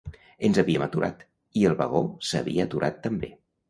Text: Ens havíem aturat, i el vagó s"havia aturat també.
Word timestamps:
Ens 0.47 0.59
havíem 0.61 0.85
aturat, 0.85 1.23
i 1.61 1.69
el 1.71 1.79
vagó 1.85 2.05
s"havia 2.25 2.71
aturat 2.71 3.03
també. 3.09 3.37